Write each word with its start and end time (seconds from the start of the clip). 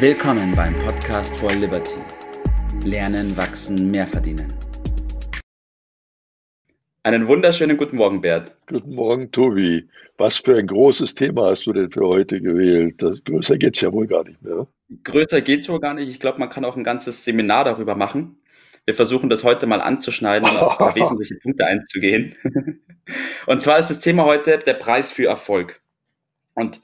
Willkommen 0.00 0.54
beim 0.54 0.76
Podcast 0.76 1.36
for 1.40 1.50
Liberty. 1.50 1.96
Lernen, 2.84 3.36
wachsen, 3.36 3.90
mehr 3.90 4.06
verdienen. 4.06 4.46
Einen 7.02 7.26
wunderschönen 7.26 7.76
guten 7.76 7.96
Morgen, 7.96 8.20
Bert. 8.20 8.56
Guten 8.68 8.94
Morgen, 8.94 9.32
Tobi. 9.32 9.88
Was 10.16 10.36
für 10.36 10.56
ein 10.56 10.68
großes 10.68 11.16
Thema 11.16 11.50
hast 11.50 11.66
du 11.66 11.72
denn 11.72 11.90
für 11.90 12.06
heute 12.06 12.40
gewählt? 12.40 13.02
Das, 13.02 13.24
größer 13.24 13.58
geht 13.58 13.74
es 13.74 13.80
ja 13.80 13.92
wohl 13.92 14.06
gar 14.06 14.22
nicht 14.22 14.40
mehr. 14.40 14.68
Größer 15.02 15.40
geht 15.40 15.62
es 15.62 15.68
wohl 15.68 15.80
gar 15.80 15.94
nicht. 15.94 16.08
Ich 16.08 16.20
glaube, 16.20 16.38
man 16.38 16.48
kann 16.48 16.64
auch 16.64 16.76
ein 16.76 16.84
ganzes 16.84 17.24
Seminar 17.24 17.64
darüber 17.64 17.96
machen. 17.96 18.38
Wir 18.84 18.94
versuchen 18.94 19.28
das 19.28 19.42
heute 19.42 19.66
mal 19.66 19.80
anzuschneiden 19.80 20.48
und 20.48 20.58
auf 20.58 20.70
ein 20.70 20.78
paar 20.78 20.94
wesentliche 20.94 21.34
Punkte 21.42 21.66
einzugehen. 21.66 22.36
und 23.46 23.62
zwar 23.64 23.80
ist 23.80 23.90
das 23.90 23.98
Thema 23.98 24.26
heute 24.26 24.58
der 24.58 24.74
Preis 24.74 25.10
für 25.10 25.26
Erfolg. 25.26 25.80
Und 26.54 26.80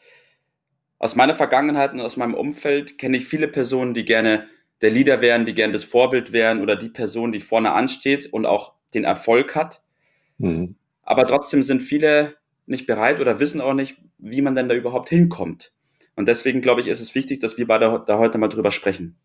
aus 1.04 1.16
meiner 1.16 1.34
Vergangenheit 1.34 1.92
und 1.92 2.00
aus 2.00 2.16
meinem 2.16 2.32
Umfeld 2.32 2.96
kenne 2.96 3.18
ich 3.18 3.26
viele 3.26 3.46
Personen, 3.46 3.92
die 3.92 4.06
gerne 4.06 4.46
der 4.80 4.90
Leader 4.90 5.20
wären, 5.20 5.44
die 5.44 5.52
gerne 5.52 5.74
das 5.74 5.84
Vorbild 5.84 6.32
wären 6.32 6.62
oder 6.62 6.76
die 6.76 6.88
Person, 6.88 7.30
die 7.30 7.40
vorne 7.40 7.72
ansteht 7.72 8.32
und 8.32 8.46
auch 8.46 8.72
den 8.94 9.04
Erfolg 9.04 9.54
hat. 9.54 9.82
Mhm. 10.38 10.76
Aber 11.02 11.26
trotzdem 11.26 11.62
sind 11.62 11.82
viele 11.82 12.36
nicht 12.64 12.86
bereit 12.86 13.20
oder 13.20 13.38
wissen 13.38 13.60
auch 13.60 13.74
nicht, 13.74 13.98
wie 14.16 14.40
man 14.40 14.54
denn 14.54 14.66
da 14.66 14.74
überhaupt 14.74 15.10
hinkommt. 15.10 15.74
Und 16.16 16.26
deswegen 16.26 16.62
glaube 16.62 16.80
ich, 16.80 16.86
ist 16.86 17.00
es 17.00 17.14
wichtig, 17.14 17.38
dass 17.38 17.58
wir 17.58 17.66
beide 17.66 18.02
da 18.06 18.16
heute 18.16 18.38
mal 18.38 18.48
drüber 18.48 18.70
sprechen. 18.70 19.18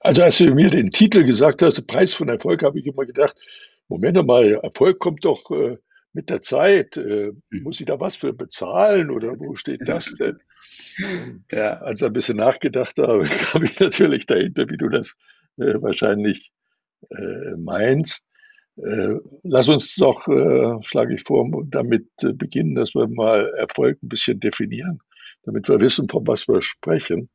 Also 0.00 0.24
als 0.24 0.38
du 0.38 0.52
mir 0.52 0.70
den 0.70 0.90
Titel 0.90 1.22
gesagt 1.22 1.62
hast, 1.62 1.86
Preis 1.86 2.12
von 2.12 2.28
Erfolg, 2.28 2.64
habe 2.64 2.80
ich 2.80 2.86
immer 2.86 3.06
gedacht, 3.06 3.36
Moment 3.86 4.20
mal, 4.26 4.54
Erfolg 4.64 4.98
kommt 4.98 5.24
doch 5.24 5.48
äh, 5.52 5.76
mit 6.12 6.30
der 6.30 6.40
Zeit. 6.40 6.96
Äh, 6.96 7.32
hm. 7.50 7.62
muss 7.62 7.80
ich 7.80 7.86
da 7.86 8.00
was 8.00 8.16
für 8.16 8.32
bezahlen 8.32 9.10
oder 9.10 9.38
wo 9.38 9.54
steht 9.56 9.88
das 9.88 10.14
denn? 10.18 10.38
ja. 11.50 11.78
Als 11.78 12.00
ich 12.00 12.06
ein 12.06 12.12
bisschen 12.12 12.36
nachgedacht 12.36 12.98
habe, 12.98 13.24
kam 13.52 13.64
ich 13.64 13.78
natürlich 13.78 14.26
dahinter, 14.26 14.68
wie 14.68 14.76
du 14.76 14.88
das 14.88 15.16
äh, 15.58 15.74
wahrscheinlich 15.80 16.52
äh, 17.10 17.56
meinst. 17.56 18.24
Äh, 18.76 19.16
lass 19.42 19.68
uns 19.68 19.94
doch, 19.96 20.26
äh, 20.28 20.82
schlage 20.82 21.14
ich 21.14 21.24
vor, 21.24 21.46
damit 21.66 22.06
äh, 22.22 22.32
beginnen, 22.32 22.74
dass 22.74 22.94
wir 22.94 23.08
mal 23.08 23.52
Erfolg 23.56 24.02
ein 24.02 24.08
bisschen 24.08 24.40
definieren, 24.40 25.00
damit 25.44 25.68
wir 25.68 25.80
wissen, 25.80 26.08
von 26.08 26.26
was 26.26 26.48
wir 26.48 26.62
sprechen. 26.62 27.28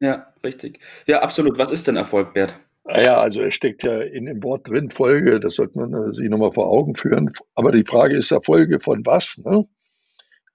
Ja, 0.00 0.32
richtig. 0.44 0.80
Ja, 1.06 1.20
absolut. 1.22 1.58
Was 1.58 1.70
ist 1.70 1.86
denn 1.88 1.96
Erfolg, 1.96 2.32
Bert? 2.34 2.58
Naja, 2.88 3.18
ah 3.18 3.22
also 3.22 3.42
es 3.42 3.54
steckt 3.54 3.82
ja 3.82 4.00
in 4.00 4.24
dem 4.24 4.42
Wort 4.42 4.66
drin 4.66 4.90
Folge, 4.90 5.38
das 5.40 5.56
sollte 5.56 5.78
man 5.78 5.92
äh, 5.92 6.14
sich 6.14 6.28
nochmal 6.30 6.52
vor 6.52 6.68
Augen 6.68 6.94
führen. 6.94 7.30
Aber 7.54 7.70
die 7.70 7.84
Frage 7.84 8.16
ist 8.16 8.30
ja 8.30 8.40
Folge 8.40 8.80
von 8.80 9.04
was? 9.04 9.36
Ne? 9.44 9.68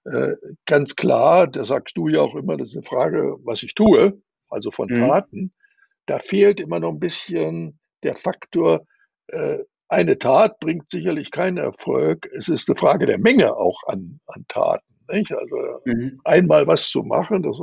Äh, 0.04 0.34
ganz 0.66 0.96
klar, 0.96 1.46
da 1.46 1.64
sagst 1.64 1.96
du 1.96 2.08
ja 2.08 2.20
auch 2.22 2.34
immer, 2.34 2.56
das 2.56 2.70
ist 2.70 2.76
eine 2.76 2.84
Frage, 2.84 3.36
was 3.44 3.62
ich 3.62 3.74
tue, 3.74 4.20
also 4.48 4.72
von 4.72 4.88
mhm. 4.88 4.96
Taten. 4.96 5.52
Da 6.06 6.18
fehlt 6.18 6.58
immer 6.58 6.80
noch 6.80 6.90
ein 6.90 6.98
bisschen 6.98 7.78
der 8.02 8.16
Faktor, 8.16 8.84
äh, 9.28 9.60
eine 9.88 10.18
Tat 10.18 10.58
bringt 10.58 10.90
sicherlich 10.90 11.30
keinen 11.30 11.58
Erfolg. 11.58 12.28
Es 12.36 12.48
ist 12.48 12.68
eine 12.68 12.76
Frage 12.76 13.06
der 13.06 13.18
Menge 13.18 13.54
auch 13.56 13.80
an, 13.86 14.18
an 14.26 14.44
Taten. 14.48 14.92
Nicht? 15.08 15.32
Also 15.32 15.56
mhm. 15.84 16.20
einmal 16.24 16.66
was 16.66 16.88
zu 16.88 17.02
machen, 17.04 17.44
das 17.44 17.56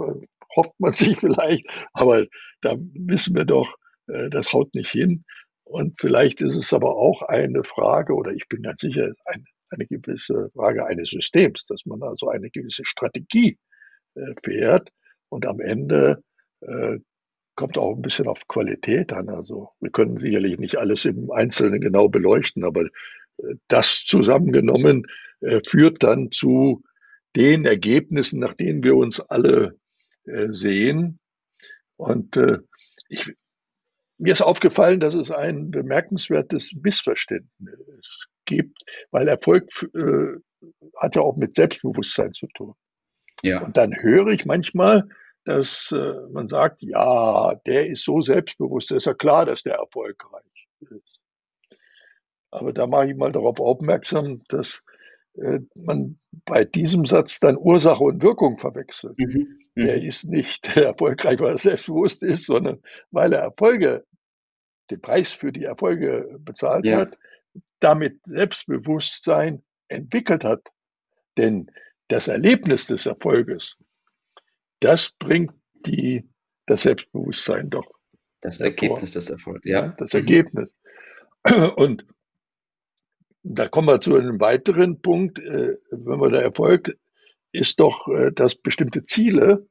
hofft 0.56 0.80
man 0.80 0.94
sich 0.94 1.20
vielleicht, 1.20 1.68
aber 1.92 2.26
da 2.62 2.76
wissen 2.78 3.36
wir 3.36 3.44
doch, 3.44 3.70
äh, 3.70 3.81
das 4.08 4.52
haut 4.54 4.74
nicht 4.76 4.92
hin. 4.92 5.24
Und 5.64 6.00
vielleicht 6.00 6.42
ist 6.42 6.56
es 6.56 6.74
aber 6.74 6.98
auch 6.98 7.22
eine 7.22 7.64
Frage, 7.64 8.14
oder 8.14 8.32
ich 8.32 8.48
bin 8.50 8.64
ganz 8.64 8.82
sicher, 8.82 9.14
eine, 9.26 9.44
eine 9.70 9.86
gewisse 9.86 10.50
Frage 10.54 10.86
eines 10.86 11.12
Systems, 11.12 11.66
dass 11.66 11.86
man 11.86 12.04
also 12.04 12.28
eine 12.28 12.50
gewisse 12.50 12.84
Strategie 12.86 13.58
äh, 14.16 14.34
fährt 14.44 14.90
und 15.30 15.46
am 15.46 15.62
Ende 15.62 16.22
äh, 16.60 16.98
kommt 17.56 17.78
auch 17.78 17.96
ein 17.96 18.02
bisschen 18.02 18.28
auf 18.28 18.48
Qualität 18.50 19.14
an. 19.14 19.30
Also 19.30 19.70
wir 19.80 19.92
können 19.92 20.18
sicherlich 20.18 20.58
nicht 20.58 20.76
alles 20.76 21.06
im 21.06 21.32
Einzelnen 21.32 21.80
genau 21.80 22.10
beleuchten, 22.10 22.66
aber 22.66 22.86
das 23.68 24.04
zusammengenommen 24.06 25.06
führt 25.68 26.04
dann 26.04 26.32
zu 26.32 26.84
den 27.36 27.66
Ergebnissen, 27.66 28.40
nach 28.40 28.54
denen 28.54 28.84
wir 28.84 28.96
uns 28.96 29.20
alle 29.20 29.78
sehen. 30.50 31.20
Und 31.98 32.40
ich 33.10 33.34
mir 34.22 34.34
ist 34.34 34.42
aufgefallen, 34.42 35.00
dass 35.00 35.16
es 35.16 35.32
ein 35.32 35.72
bemerkenswertes 35.72 36.74
Missverständnis 36.82 38.28
gibt, 38.46 38.80
weil 39.10 39.28
Erfolg 39.28 39.68
äh, 39.96 40.38
hat 40.98 41.16
ja 41.16 41.24
auch 41.24 41.38
mit 41.38 41.56
Selbstbewusstsein 41.56 42.34
zu 42.34 42.48
tun. 42.48 42.76
Ja. 43.42 43.64
Und 43.64 43.78
dann 43.78 43.96
höre 43.96 44.28
ich 44.28 44.46
manchmal, 44.46 45.10
dass 45.44 45.92
äh, 45.92 46.14
man 46.32 46.48
sagt, 46.48 46.84
ja, 46.84 47.56
der 47.66 47.88
ist 47.88 48.04
so 48.04 48.22
selbstbewusst, 48.22 48.92
ist 48.92 49.08
ja 49.08 49.16
klar, 49.16 49.48
dass 49.48 49.64
der 49.64 49.76
erfolgreich 49.76 50.68
ist. 50.82 51.20
Aber 52.52 52.74
da 52.74 52.86
mache 52.86 53.10
ich 53.10 53.16
mal 53.16 53.32
darauf 53.32 53.60
aufmerksam, 53.60 54.44
dass 54.50 54.84
äh, 55.34 55.62
man 55.74 56.20
bei 56.46 56.64
diesem 56.64 57.06
Satz 57.06 57.40
dann 57.40 57.58
Ursache 57.58 58.04
und 58.04 58.22
Wirkung 58.22 58.60
verwechselt. 58.60 59.18
Mhm. 59.18 59.62
Mhm. 59.76 59.86
Der 59.86 60.04
ist 60.04 60.26
nicht 60.26 60.68
erfolgreich, 60.78 61.40
weil 61.40 61.54
er 61.54 61.58
selbstbewusst 61.58 62.22
ist, 62.22 62.46
sondern 62.46 62.82
weil 63.10 63.34
er 63.34 63.42
Erfolge 63.42 64.06
den 64.92 65.02
Preis 65.02 65.32
für 65.32 65.52
die 65.52 65.64
Erfolge 65.64 66.38
bezahlt 66.40 66.86
ja. 66.86 67.00
hat, 67.00 67.18
damit 67.80 68.20
Selbstbewusstsein 68.26 69.64
entwickelt 69.88 70.44
hat. 70.44 70.72
Denn 71.38 71.72
das 72.08 72.28
Erlebnis 72.28 72.88
des 72.88 73.06
Erfolges, 73.06 73.78
das 74.80 75.12
bringt 75.12 75.54
die, 75.86 76.30
das 76.68 76.84
Selbstbewusstsein 76.84 77.70
doch. 77.70 77.90
Das 78.42 78.60
Ergebnis 78.60 79.12
des 79.12 79.30
Erfolgs, 79.30 79.70
ja. 79.70 79.90
Das 79.98 80.14
mhm. 80.14 80.20
Ergebnis. 80.20 80.76
Und 81.76 82.06
da 83.44 83.68
kommen 83.68 83.88
wir 83.88 84.02
zu 84.02 84.16
einem 84.16 84.40
weiteren 84.40 85.02
Punkt. 85.02 85.40
Äh, 85.40 85.76
wenn 85.92 86.20
wir 86.20 86.30
der 86.30 86.44
Erfolg 86.44 86.98
ist 87.52 87.80
doch, 87.80 88.08
äh, 88.08 88.32
dass 88.32 88.56
bestimmte 88.56 89.04
Ziele 89.06 89.68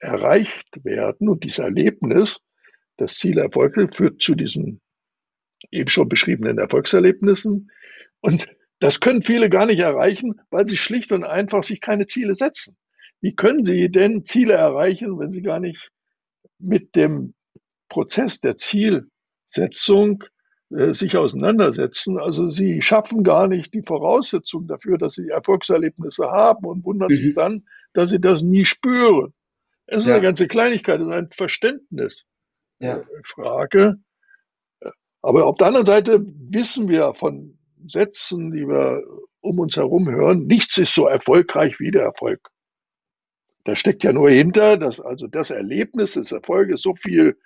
erreicht 0.00 0.84
werden 0.84 1.28
und 1.28 1.44
dieses 1.44 1.60
Erlebnis 1.60 2.40
das 2.96 3.14
Ziel 3.14 3.38
Erfolge 3.38 3.88
führt 3.92 4.20
zu 4.20 4.34
diesen 4.34 4.80
eben 5.70 5.88
schon 5.88 6.08
beschriebenen 6.08 6.58
Erfolgserlebnissen. 6.58 7.70
Und 8.20 8.48
das 8.80 9.00
können 9.00 9.22
viele 9.22 9.50
gar 9.50 9.66
nicht 9.66 9.80
erreichen, 9.80 10.40
weil 10.50 10.66
sie 10.68 10.76
schlicht 10.76 11.12
und 11.12 11.24
einfach 11.24 11.62
sich 11.62 11.80
keine 11.80 12.06
Ziele 12.06 12.34
setzen. 12.34 12.76
Wie 13.20 13.34
können 13.34 13.64
sie 13.64 13.88
denn 13.88 14.24
Ziele 14.26 14.54
erreichen, 14.54 15.18
wenn 15.18 15.30
sie 15.30 15.42
gar 15.42 15.60
nicht 15.60 15.90
mit 16.58 16.94
dem 16.94 17.34
Prozess 17.88 18.40
der 18.40 18.56
Zielsetzung 18.56 20.24
äh, 20.70 20.92
sich 20.92 21.16
auseinandersetzen? 21.16 22.18
Also 22.18 22.50
sie 22.50 22.82
schaffen 22.82 23.22
gar 23.22 23.48
nicht 23.48 23.72
die 23.72 23.82
Voraussetzung 23.82 24.66
dafür, 24.66 24.98
dass 24.98 25.14
sie 25.14 25.28
Erfolgserlebnisse 25.28 26.26
haben 26.26 26.66
und 26.66 26.84
wundern 26.84 27.10
mhm. 27.10 27.16
sich 27.16 27.34
dann, 27.34 27.64
dass 27.94 28.10
sie 28.10 28.20
das 28.20 28.42
nie 28.42 28.64
spüren. 28.64 29.32
Es 29.86 29.98
ist 29.98 30.06
ja. 30.06 30.14
eine 30.14 30.22
ganze 30.22 30.48
Kleinigkeit, 30.48 31.00
es 31.00 31.06
ist 31.06 31.12
ein 31.12 31.30
Verständnis 31.30 32.26
ja. 32.84 33.04
Frage. 33.24 33.96
Aber 35.22 35.46
auf 35.46 35.56
der 35.56 35.68
anderen 35.68 35.86
Seite 35.86 36.24
wissen 36.24 36.88
wir 36.88 37.14
von 37.14 37.58
Sätzen, 37.88 38.52
die 38.52 38.66
wir 38.66 39.02
um 39.40 39.58
uns 39.58 39.76
herum 39.76 40.10
hören, 40.10 40.46
nichts 40.46 40.78
ist 40.78 40.94
so 40.94 41.06
erfolgreich 41.06 41.78
wie 41.80 41.90
der 41.90 42.02
Erfolg. 42.02 42.48
Da 43.64 43.76
steckt 43.76 44.04
ja 44.04 44.12
nur 44.12 44.30
hinter, 44.30 44.76
dass 44.76 45.00
also 45.00 45.26
das 45.26 45.50
Erlebnis 45.50 46.12
des 46.12 46.32
Erfolges 46.32 46.82
so 46.82 46.94
viel 46.94 47.38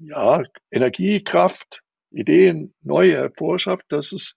ja, 0.00 0.42
Energie, 0.70 1.22
Kraft, 1.22 1.82
Ideen, 2.10 2.74
neue 2.82 3.14
hervorschafft, 3.16 3.86
dass 3.88 4.12
es 4.12 4.34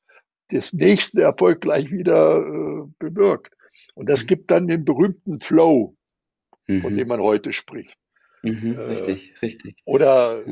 das 0.49 0.73
nächste 0.73 1.21
Erfolg 1.21 1.61
gleich 1.61 1.91
wieder 1.91 2.39
äh, 2.39 2.87
bewirkt. 2.97 3.53
Und 3.95 4.09
das 4.09 4.23
mhm. 4.23 4.27
gibt 4.27 4.51
dann 4.51 4.67
den 4.67 4.85
berühmten 4.85 5.39
Flow, 5.39 5.95
mhm. 6.67 6.81
von 6.81 6.97
dem 6.97 7.07
man 7.07 7.21
heute 7.21 7.53
spricht. 7.53 7.95
Mhm, 8.43 8.77
äh, 8.77 8.81
richtig, 8.81 9.41
richtig. 9.41 9.77
Oder 9.85 10.43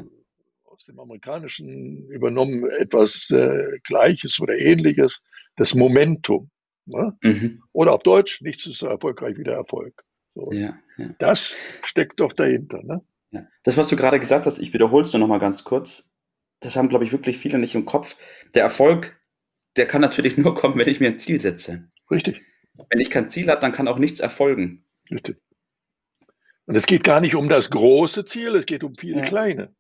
aus 0.66 0.86
dem 0.86 1.00
Amerikanischen 1.00 2.08
übernommen 2.10 2.70
etwas 2.80 3.30
äh, 3.32 3.80
Gleiches 3.84 4.40
oder 4.40 4.58
Ähnliches, 4.58 5.22
das 5.56 5.74
Momentum. 5.74 6.50
Ne? 6.86 7.18
Mhm. 7.22 7.64
Oder 7.74 7.94
auf 7.94 8.04
Deutsch, 8.04 8.42
nichts 8.42 8.66
ist 8.66 8.78
so 8.78 8.88
erfolgreich 8.88 9.38
wie 9.38 9.44
der 9.44 9.56
Erfolg. 9.56 10.04
So. 10.36 10.52
Ja, 10.52 10.78
ja. 10.98 11.10
Das 11.18 11.58
steckt 11.84 12.20
doch 12.20 12.32
dahinter. 12.32 12.84
Ne? 12.84 13.02
Ja. 13.32 13.48
Das, 13.64 13.76
was 13.76 13.88
du 13.88 13.96
gerade 13.96 14.20
gesagt 14.20 14.46
hast, 14.46 14.60
ich 14.60 14.74
wiederhole 14.74 15.04
es 15.04 15.14
nur 15.14 15.20
noch 15.20 15.28
mal 15.28 15.40
ganz 15.40 15.64
kurz. 15.64 16.12
Das 16.60 16.76
haben, 16.76 16.90
glaube 16.90 17.04
ich, 17.04 17.12
wirklich 17.12 17.38
viele 17.38 17.60
nicht 17.60 17.76
im 17.76 17.86
Kopf. 17.86 18.16
Der 18.56 18.64
Erfolg, 18.64 19.20
der 19.76 19.88
kann 19.88 20.02
natürlich 20.02 20.38
nur 20.38 20.56
kommen, 20.56 20.78
wenn 20.78 20.88
ich 20.88 21.00
mir 21.00 21.08
ein 21.08 21.20
Ziel 21.20 21.42
setze. 21.42 21.90
Richtig. 22.10 22.42
Wenn 22.90 23.00
ich 23.00 23.10
kein 23.10 23.32
Ziel 23.32 23.50
habe, 23.50 23.60
dann 23.60 23.72
kann 23.72 23.88
auch 23.88 23.98
nichts 23.98 24.20
erfolgen. 24.20 24.86
Richtig. 25.12 25.38
Und 26.68 26.76
es 26.76 26.86
geht 26.86 27.04
gar 27.04 27.22
nicht 27.22 27.34
um 27.34 27.50
das 27.50 27.70
große 27.70 28.26
Ziel, 28.26 28.56
es 28.56 28.66
geht 28.66 28.84
um 28.84 28.96
viele 28.96 29.20
ja. 29.20 29.24
kleine 29.24 29.74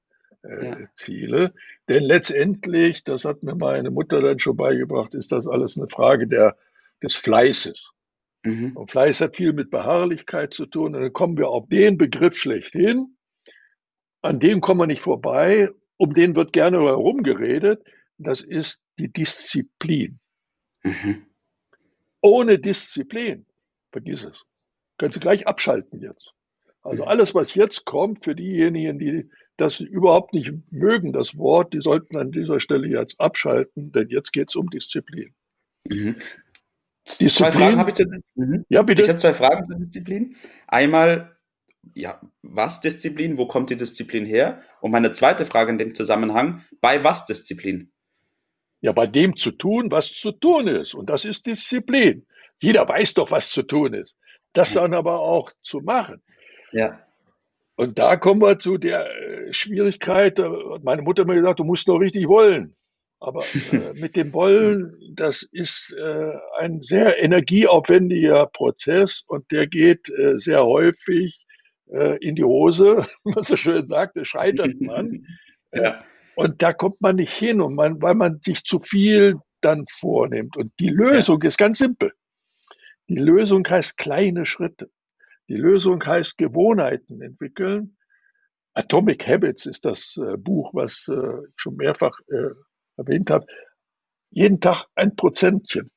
äh, 0.44 0.66
ja. 0.66 0.78
Ziele. 0.95 1.54
Denn 1.89 2.04
letztendlich, 2.04 3.04
das 3.04 3.25
hat 3.25 3.44
mir 3.44 3.56
meine 3.56 3.92
Mutter 3.92 4.22
dann 4.22 4.39
schon 4.39 4.56
beigebracht, 4.56 5.13
ist 5.13 5.34
das 5.34 5.48
alles 5.48 5.78
eine 5.78 5.89
Frage 5.89 6.28
der, 6.28 6.57
des 7.04 7.16
Fleißes. 7.16 7.92
Mhm. 8.44 8.78
Und 8.78 8.89
Fleiß 8.89 9.19
hat 9.19 9.36
viel 9.36 9.51
mit 9.51 9.69
Beharrlichkeit 9.69 10.54
zu 10.54 10.66
tun. 10.66 10.95
Und 10.95 11.01
dann 11.01 11.13
kommen 11.13 11.38
wir 11.38 11.50
auf 11.50 11.68
den 11.68 11.98
Begriff 11.98 12.36
schlechthin. 12.38 13.18
an 14.22 14.39
dem 14.39 14.62
kommen 14.62 14.80
wir 14.80 14.88
nicht 14.88 15.01
vorbei, 15.01 15.69
um 15.98 16.13
den 16.13 16.36
wird 16.36 16.54
gerne 16.54 16.80
herumgeredet, 16.80 17.84
das 18.18 18.42
ist 18.42 18.81
die 18.98 19.12
Disziplin. 19.12 20.19
Mhm. 20.84 21.25
Ohne 22.22 22.60
Disziplin, 22.60 23.45
vergiss 23.92 24.24
es. 24.24 24.44
Kannst 24.98 25.18
du 25.18 25.19
gleich 25.19 25.48
abschalten 25.48 26.01
jetzt. 26.01 26.34
Also 26.88 27.04
mhm. 27.04 27.10
alles, 27.10 27.36
was 27.36 27.54
jetzt 27.54 27.86
kommt, 27.86 28.24
für 28.24 28.34
diejenigen, 28.34 28.98
die 28.98 29.30
das 29.57 29.81
überhaupt 29.81 30.34
nicht 30.34 30.54
mögen, 30.72 31.12
das 31.12 31.38
Wort, 31.38 31.74
die 31.74 31.81
sollten 31.81 32.16
an 32.16 32.31
dieser 32.31 32.60
Stelle 32.60 32.88
jetzt 32.88 33.19
abschalten, 33.19 33.92
denn 33.92 34.07
jetzt 34.10 34.31
geht 34.31 34.50
es 34.50 34.56
um 34.56 34.69
Disziplin. 34.69 35.34
Mhm. 35.89 36.16
Disziplin. 37.06 37.30
Zwei 37.30 37.51
Fragen 37.51 37.78
habe 37.78 37.89
ich 37.89 37.95
zur 37.95 38.07
mhm. 38.36 38.66
Ja, 38.69 38.84
bitte. 38.84 39.01
Ich 39.01 39.10
habe 39.10 39.19
zwei 39.19 39.34
Fragen 39.34 39.66
zur 39.66 39.78
Disziplin. 39.78 40.36
Einmal, 40.68 41.38
ja, 41.94 42.22
was 42.42 42.80
Disziplin? 42.80 43.38
Wo 43.38 43.48
kommt 43.48 43.69
die 43.69 43.78
Disziplin 43.78 44.25
her? 44.25 44.62
Und 44.80 44.92
meine 44.92 45.12
zweite 45.12 45.45
Frage 45.45 45.72
in 45.72 45.78
dem 45.78 45.94
Zusammenhang, 45.94 46.63
bei 46.80 47.04
was 47.04 47.25
Disziplin? 47.25 47.92
Ja, 48.80 48.94
bei 48.94 49.07
dem 49.07 49.36
zu 49.36 49.51
tun, 49.51 49.92
was 49.92 50.13
zu 50.13 50.31
tun 50.31 50.68
ist. 50.68 50.94
Und 50.94 51.10
das 51.10 51.25
ist 51.25 51.48
Disziplin. 51.48 52.25
Jeder 52.62 52.88
weiß 52.88 53.16
doch, 53.16 53.31
was 53.31 53.50
zu 53.50 53.63
tun 53.63 53.94
ist. 53.94 54.13
Das 54.54 54.74
dann 54.74 54.94
aber 54.94 55.19
auch 55.19 55.51
zu 55.62 55.81
machen. 55.81 56.22
Ja. 56.72 57.00
Und 57.75 58.00
da 58.00 58.16
kommen 58.16 58.42
wir 58.42 58.58
zu 58.58 58.78
der 58.78 59.06
äh, 59.06 59.54
Schwierigkeit. 59.54 60.42
Meine 60.81 61.04
Mutter 61.04 61.22
hat 61.22 61.28
mir 61.28 61.36
gesagt, 61.36 61.60
du 61.60 61.64
musst 61.64 61.88
noch 61.88 62.00
richtig 62.00 62.28
wollen. 62.28 62.75
Aber 63.19 63.44
äh, 63.72 63.94
mit 63.94 64.16
dem 64.16 64.34
Wollen, 64.34 64.96
das 65.14 65.44
ist 65.52 65.96
äh, 65.98 66.34
ein 66.60 66.81
sehr 66.81 67.22
energieaufwendiger 67.22 68.48
Prozess 68.48 69.24
und 69.28 69.52
der 69.52 69.68
geht 69.68 70.10
äh, 70.10 70.38
sehr 70.38 70.64
häufig 70.66 71.40
äh, 71.92 72.18
in 72.18 72.36
die 72.36 72.44
Hose, 72.44 73.08
was 73.24 73.50
er 73.50 73.58
schön 73.58 73.88
sagte, 73.88 74.25
scheitert 74.25 74.80
man. 74.80 75.25
ja. 75.74 76.04
Und 76.36 76.62
da 76.62 76.72
kommt 76.74 77.02
man 77.02 77.16
nicht 77.16 77.34
hin, 77.34 77.62
und 77.62 77.74
man, 77.74 78.00
weil 78.02 78.13
man 78.13 78.40
sich 78.44 78.63
zu 78.63 78.80
viel 78.80 79.38
dann 79.62 79.86
vornimmt. 79.90 80.56
Und 80.56 80.72
die 80.80 80.90
Lösung 80.90 81.42
ja. 81.42 81.48
ist 81.48 81.58
ganz 81.58 81.80
simpel. 81.80 82.12
Die 83.10 83.16
Lösung 83.16 83.68
heißt 83.68 83.98
kleine 83.98 84.46
Schritte. 84.46 84.92
Die 85.50 85.56
Lösung 85.56 86.04
heißt 86.06 86.38
Gewohnheiten 86.38 87.22
entwickeln. 87.22 87.98
Atomic 88.74 89.28
Habits 89.28 89.66
ist 89.66 89.86
das 89.86 90.18
äh, 90.18 90.38
Buch, 90.38 90.74
was 90.74 91.08
äh, 91.08 91.48
ich 91.48 91.54
schon 91.56 91.76
mehrfach 91.76 92.20
äh, 92.28 92.54
erwähnt 92.98 93.32
habe. 93.32 93.48
Jeden 94.30 94.60
Tag 94.60 94.86
ein 94.96 95.16
Prozentchen 95.16 95.90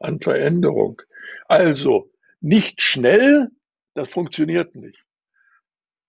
an 0.00 0.20
Veränderung. 0.20 1.00
Also 1.46 2.10
nicht 2.40 2.82
schnell, 2.82 3.48
das 3.94 4.08
funktioniert 4.08 4.74
nicht. 4.74 5.04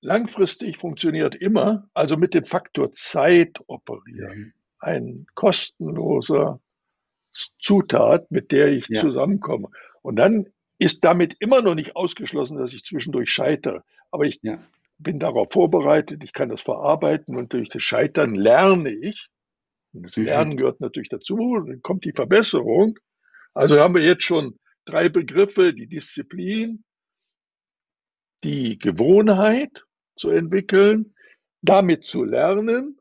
Langfristig 0.02 0.78
funktioniert 0.78 1.36
immer, 1.36 1.88
also 1.94 2.18
mit 2.18 2.34
dem 2.34 2.46
Faktor 2.46 2.92
Zeit 2.92 3.60
operieren. 3.68 4.38
Mhm. 4.38 4.54
Ein 4.80 5.28
kostenloser 5.36 6.60
Zutat, 7.60 8.32
mit 8.32 8.52
der 8.52 8.70
ich 8.70 8.88
ja. 8.90 9.00
zusammenkomme. 9.00 9.70
Und 10.02 10.16
dann 10.16 10.48
ist 10.82 11.04
damit 11.06 11.36
immer 11.40 11.62
noch 11.62 11.76
nicht 11.76 11.96
ausgeschlossen, 11.96 12.58
dass 12.58 12.74
ich 12.74 12.84
zwischendurch 12.84 13.30
scheitere. 13.30 13.84
Aber 14.10 14.26
ich 14.26 14.40
ja. 14.42 14.58
bin 14.98 15.20
darauf 15.20 15.54
vorbereitet, 15.54 16.24
ich 16.24 16.34
kann 16.34 16.50
das 16.50 16.64
verarbeiten 16.64 17.36
und 17.36 17.54
durch 17.54 17.70
das 17.70 17.84
Scheitern 17.84 18.34
lerne 18.34 18.90
ich. 18.90 19.28
Und 19.94 20.08
das. 20.08 20.16
Lernen 20.18 20.58
gehört 20.58 20.82
natürlich 20.82 21.10
dazu, 21.10 21.38
dann 21.68 21.84
kommt 21.84 22.04
die 22.06 22.14
Verbesserung. 22.14 22.98
Also 23.54 23.80
haben 23.80 23.94
wir 23.94 24.02
jetzt 24.02 24.24
schon 24.24 24.58
drei 24.86 25.08
Begriffe, 25.08 25.72
die 25.72 25.86
Disziplin, 25.86 26.84
die 28.44 28.80
Gewohnheit 28.80 29.86
zu 30.16 30.32
entwickeln, 30.32 31.14
damit 31.62 32.04
zu 32.04 32.24
lernen. 32.24 33.00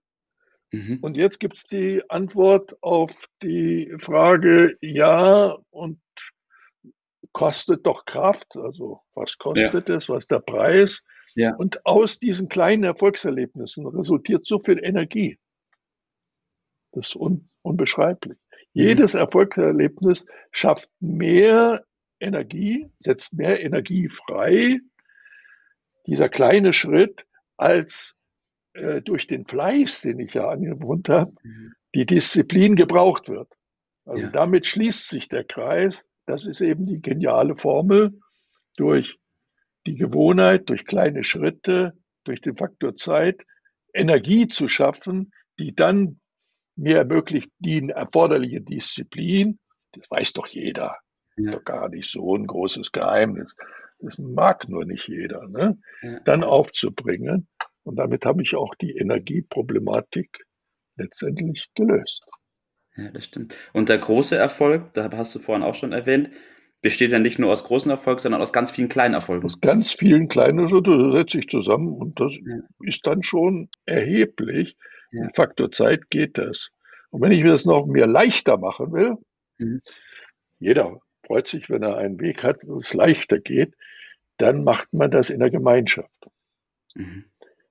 Mhm. 0.71 0.99
Und 1.00 1.17
jetzt 1.17 1.41
gibt 1.41 1.56
es 1.56 1.65
die 1.65 2.03
Antwort 2.11 2.77
auf 2.82 3.11
die 3.43 3.91
Frage, 4.00 4.77
ja, 4.82 5.56
kostet 7.32 7.87
doch 7.87 8.05
Kraft, 8.05 8.56
also 8.56 9.00
was 9.15 9.38
kostet 9.38 9.88
ja. 9.88 9.97
es, 9.97 10.09
was 10.09 10.25
ist 10.25 10.31
der 10.31 10.41
Preis? 10.41 11.03
Ja. 11.35 11.55
Und 11.56 11.85
aus 11.87 12.19
diesen 12.19 12.49
kleinen 12.49 12.85
Erfolgserlebnissen 12.85 13.87
resultiert 13.87 14.47
so 14.47 14.59
viel 14.59 14.79
Energie. 14.82 15.38
Das 16.93 17.09
ist 17.09 17.17
un 17.17 17.49
unbeschreiblich. 17.62 18.38
Mhm. 18.38 18.82
Jedes 18.82 19.15
Erfolgserlebnis 19.15 20.25
schafft 20.50 20.91
mehr 20.99 21.85
Energie, 22.21 22.91
setzt 23.00 23.35
mehr 23.35 23.62
Energie 23.62 24.09
frei, 24.09 24.81
dieser 26.06 26.29
kleine 26.29 26.73
Schritt, 26.73 27.27
als 27.56 28.15
äh, 28.73 29.03
durch 29.03 29.27
den 29.27 29.47
Fleiß, 29.47 30.03
den 30.03 30.19
ich 30.19 30.35
ja 30.35 30.49
angewohnt 30.49 31.09
habe, 31.09 31.32
mhm. 31.43 31.75
die 31.94 32.06
Disziplin 32.06 32.77
gebraucht 32.77 33.29
wird. 33.29 33.53
Also 34.05 34.25
ja. 34.25 34.31
damit 34.31 34.67
schließt 34.67 35.09
sich 35.09 35.29
der 35.29 35.44
Kreis. 35.44 36.03
Das 36.26 36.44
ist 36.44 36.61
eben 36.61 36.87
die 36.87 37.00
geniale 37.00 37.56
Formel. 37.56 38.19
Durch 38.76 39.19
die 39.87 39.96
Gewohnheit, 39.96 40.69
durch 40.69 40.84
kleine 40.84 41.25
Schritte, 41.25 41.94
durch 42.25 42.40
den 42.40 42.56
Faktor 42.56 42.96
Zeit, 42.96 43.44
Energie 43.93 44.46
zu 44.46 44.69
schaffen, 44.69 45.32
die 45.58 45.75
dann 45.75 46.20
mir 46.76 46.99
ermöglicht, 46.99 47.50
die 47.58 47.88
erforderliche 47.88 48.61
Disziplin, 48.61 49.58
das 49.93 50.05
weiß 50.08 50.32
doch 50.34 50.46
jeder, 50.46 50.96
ja. 51.37 51.50
doch 51.50 51.64
gar 51.64 51.88
nicht 51.88 52.11
so 52.11 52.37
ein 52.37 52.46
großes 52.46 52.93
Geheimnis, 52.93 53.55
das 53.99 54.19
mag 54.19 54.69
nur 54.69 54.84
nicht 54.84 55.08
jeder, 55.08 55.46
ne? 55.49 55.78
Ja. 56.02 56.20
dann 56.20 56.44
aufzubringen. 56.44 57.49
Und 57.82 57.96
damit 57.96 58.25
habe 58.25 58.43
ich 58.43 58.55
auch 58.55 58.75
die 58.75 58.96
Energieproblematik 58.96 60.44
letztendlich 60.96 61.69
gelöst. 61.75 62.26
Ja, 63.00 63.11
das 63.11 63.25
stimmt. 63.25 63.56
Und 63.73 63.88
der 63.88 63.99
große 63.99 64.37
Erfolg, 64.37 64.93
da 64.93 65.11
hast 65.12 65.35
du 65.35 65.38
vorhin 65.38 65.64
auch 65.64 65.75
schon 65.75 65.93
erwähnt, 65.93 66.31
besteht 66.82 67.12
ja 67.12 67.19
nicht 67.19 67.38
nur 67.38 67.52
aus 67.52 67.64
großen 67.64 67.91
Erfolgen, 67.91 68.20
sondern 68.20 68.43
aus 68.43 68.52
ganz 68.52 68.70
vielen 68.70 68.88
kleinen 68.88 69.14
Erfolgen. 69.14 69.44
Aus 69.44 69.61
ganz 69.61 69.93
vielen 69.93 70.29
kleinen 70.29 70.69
Schritte 70.69 71.12
setze 71.12 71.38
ich 71.38 71.49
zusammen 71.49 71.94
und 71.94 72.20
das 72.20 72.35
ja. 72.35 72.58
ist 72.81 73.06
dann 73.06 73.23
schon 73.23 73.69
erheblich. 73.87 74.76
Ja. 75.12 75.29
Faktor 75.35 75.73
Zeit 75.73 76.11
geht 76.11 76.38
das. 76.38 76.70
Und 77.11 77.23
wenn 77.23 77.32
ich 77.32 77.43
das 77.43 77.64
noch 77.64 77.87
mir 77.87 78.06
leichter 78.06 78.58
machen 78.58 78.93
will, 78.93 79.14
mhm. 79.58 79.81
jeder 80.58 81.00
freut 81.26 81.49
sich, 81.49 81.69
wenn 81.70 81.82
er 81.82 81.96
einen 81.96 82.20
Weg 82.20 82.44
hat, 82.44 82.61
wo 82.62 82.79
es 82.79 82.94
leichter 82.94 83.38
geht, 83.38 83.75
dann 84.37 84.64
macht 84.64 84.93
man 84.93 85.11
das 85.11 85.31
in 85.31 85.41
der 85.41 85.50
Gemeinschaft. 85.50 86.11
Mhm. 86.94 87.25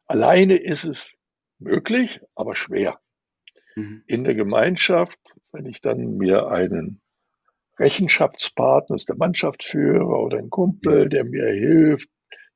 Alleine 0.08 0.58
ist 0.58 0.86
es 0.86 1.12
möglich, 1.60 2.22
aber 2.36 2.56
schwer. 2.56 3.00
Mhm. 3.76 4.04
In 4.08 4.24
der 4.24 4.36
Gemeinschaft, 4.36 5.20
wenn 5.52 5.66
ich 5.66 5.82
dann 5.82 6.18
mir 6.18 6.48
einen 6.48 7.02
Rechenschaftspartner, 7.80 8.96
ist 8.96 9.10
der 9.10 9.16
Mannschaftsführer 9.16 10.22
oder 10.22 10.38
ein 10.38 10.50
Kumpel, 10.50 11.10
der 11.10 11.24
mir 11.24 11.48
hilft, 11.48 12.10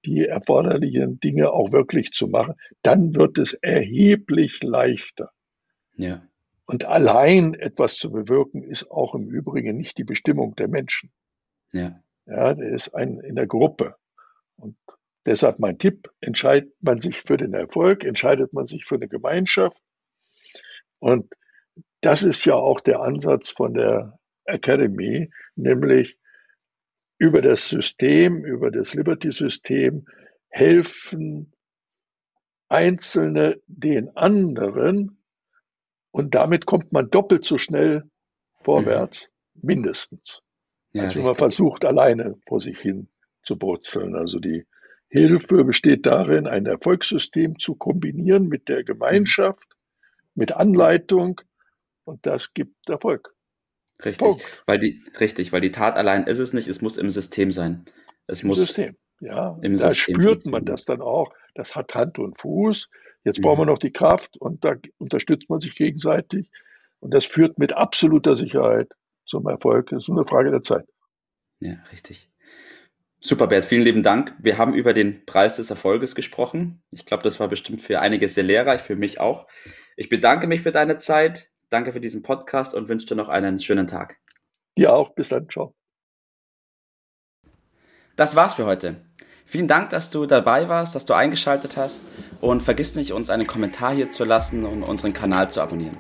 die 0.06 0.26
erforderlichen 0.26 1.20
Dinge 1.20 1.52
auch 1.52 1.72
wirklich 1.72 2.12
zu 2.12 2.28
machen, 2.28 2.56
dann 2.82 3.16
wird 3.16 3.38
es 3.38 3.54
erheblich 3.54 4.62
leichter. 4.62 5.32
Ja. 5.96 6.28
Und 6.66 6.86
allein 6.86 7.54
etwas 7.54 7.96
zu 7.96 8.12
bewirken, 8.12 8.64
ist 8.64 8.90
auch 8.90 9.16
im 9.16 9.30
Übrigen 9.30 9.78
nicht 9.78 9.98
die 9.98 10.04
Bestimmung 10.04 10.56
der 10.56 10.68
Menschen. 10.68 11.12
Ja. 11.72 12.02
Ja, 12.26 12.54
der 12.54 12.70
ist 12.70 12.94
ein 12.96 13.20
in 13.20 13.36
der 13.36 13.48
Gruppe. 13.48 13.96
Und 14.56 14.78
deshalb 15.26 15.60
mein 15.60 15.78
Tipp, 15.78 16.10
entscheidet 16.22 16.74
man 16.82 17.02
sich 17.02 17.22
für 17.22 17.38
den 17.38 17.54
Erfolg, 17.54 18.04
entscheidet 18.04 18.54
man 18.54 18.68
sich 18.68 18.86
für 18.86 18.96
eine 18.96 19.08
Gemeinschaft, 19.08 19.78
und 21.04 21.34
das 22.00 22.24
ist 22.24 22.46
ja 22.46 22.56
auch 22.56 22.80
der 22.80 23.02
Ansatz 23.02 23.50
von 23.50 23.74
der 23.74 24.18
Academy, 24.46 25.30
nämlich 25.56 26.18
über 27.18 27.42
das 27.42 27.68
System, 27.68 28.46
über 28.46 28.72
das 28.72 28.94
Liberty-System 28.94 30.06
helfen 30.48 31.52
Einzelne 32.70 33.62
den 33.68 34.16
anderen 34.16 35.22
und 36.12 36.36
damit 36.36 36.66
kommt 36.66 36.94
man 36.94 37.10
doppelt 37.10 37.44
so 37.44 37.58
schnell 37.58 38.10
vorwärts, 38.64 39.28
mhm. 39.56 39.68
mindestens. 39.68 40.42
Ja, 40.94 41.04
als 41.04 41.18
wenn 41.18 41.24
man 41.24 41.36
versucht, 41.36 41.84
alleine 41.84 42.38
vor 42.48 42.62
sich 42.62 42.80
hin 42.80 43.10
zu 43.44 43.58
brutzeln. 43.58 44.16
Also 44.16 44.40
die 44.40 44.66
Hilfe 45.10 45.66
besteht 45.66 46.06
darin, 46.06 46.48
ein 46.48 46.66
Erfolgssystem 46.66 47.60
zu 47.60 47.76
kombinieren 47.76 48.48
mit 48.48 48.70
der 48.70 48.86
Gemeinschaft 48.86 49.73
mit 50.36 50.52
Anleitung 50.52 51.42
und 52.04 52.26
das 52.26 52.54
gibt 52.54 52.90
Erfolg. 52.90 53.34
Richtig, 54.04 54.44
weil 54.66 54.80
die, 54.80 55.04
richtig, 55.20 55.52
weil 55.54 55.62
die 55.62 55.72
Tat 55.72 55.96
allein 55.96 56.26
ist 56.26 56.40
es 56.40 56.54
nicht, 56.54 56.68
es 56.68 56.82
muss 56.82 56.98
im 56.98 57.10
System 57.10 57.52
sein. 57.52 57.86
Es 58.28 58.42
Im 58.42 58.50
muss 58.50 58.60
System, 58.60 58.98
ja. 59.20 59.58
Im 59.62 59.78
da 59.78 59.90
System 59.90 60.16
spürt 60.16 60.46
man 60.46 60.66
das 60.66 60.84
dann 60.84 61.02
auch. 61.02 61.34
Das 61.56 61.76
hat 61.76 61.94
Hand 61.96 62.20
und 62.20 62.40
Fuß. 62.40 62.90
Jetzt 63.24 63.40
mhm. 63.40 63.44
brauchen 63.44 63.60
wir 63.60 63.66
noch 63.66 63.78
die 63.78 63.92
Kraft 63.92 64.38
und 64.38 64.66
da 64.66 64.76
unterstützt 64.98 65.50
man 65.50 65.62
sich 65.62 65.76
gegenseitig. 65.76 66.50
Und 67.00 67.14
das 67.14 67.26
führt 67.26 67.60
mit 67.60 67.74
absoluter 67.74 68.36
Sicherheit 68.36 68.90
zum 69.26 69.48
Erfolg. 69.48 69.90
Das 69.90 70.04
ist 70.04 70.10
nur 70.10 70.20
eine 70.20 70.28
Frage 70.28 70.52
der 70.52 70.62
Zeit. 70.62 70.86
Ja, 71.60 71.76
richtig. 71.92 72.30
Super, 73.20 73.48
Bert, 73.48 73.64
vielen 73.64 73.84
lieben 73.84 74.04
Dank. 74.04 74.36
Wir 74.40 74.58
haben 74.58 74.74
über 74.74 74.92
den 74.92 75.26
Preis 75.26 75.56
des 75.56 75.70
Erfolges 75.70 76.14
gesprochen. 76.14 76.84
Ich 76.92 77.06
glaube, 77.06 77.24
das 77.24 77.40
war 77.40 77.48
bestimmt 77.48 77.82
für 77.82 78.02
einige 78.02 78.28
sehr 78.28 78.44
lehrreich, 78.44 78.82
für 78.82 78.98
mich 78.98 79.22
auch. 79.22 79.48
Ich 79.96 80.10
bedanke 80.10 80.48
mich 80.48 80.62
für 80.62 80.72
deine 80.72 80.98
Zeit, 80.98 81.52
danke 81.70 81.94
für 81.94 82.00
diesen 82.00 82.24
Podcast 82.24 82.74
und 82.74 82.90
wünsche 82.90 83.08
dir 83.08 83.16
noch 83.16 83.30
einen 83.30 83.60
schönen 83.60 83.88
Tag. 83.88 84.18
Dir 84.78 84.94
auch, 84.94 85.14
bis 85.14 85.30
dann, 85.30 85.48
ciao. 85.50 85.76
Das 88.16 88.36
war's 88.36 88.56
für 88.56 88.66
heute. 88.66 89.06
Vielen 89.46 89.68
Dank, 89.68 89.90
dass 89.90 90.10
du 90.10 90.26
dabei 90.26 90.70
warst, 90.70 90.96
dass 90.96 91.06
du 91.06 91.14
eingeschaltet 91.14 91.78
hast 91.78 92.02
und 92.42 92.64
vergiss 92.64 92.96
nicht, 92.96 93.14
uns 93.14 93.30
einen 93.30 93.46
Kommentar 93.46 93.94
hier 93.94 94.10
zu 94.10 94.24
lassen 94.24 94.66
und 94.66 94.84
unseren 94.84 95.14
Kanal 95.14 95.52
zu 95.52 95.62
abonnieren. 95.62 95.98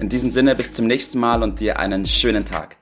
In 0.00 0.08
diesem 0.08 0.30
Sinne 0.30 0.54
bis 0.54 0.72
zum 0.72 0.86
nächsten 0.86 1.18
Mal 1.18 1.42
und 1.42 1.60
dir 1.60 1.78
einen 1.78 2.06
schönen 2.06 2.44
Tag. 2.44 2.78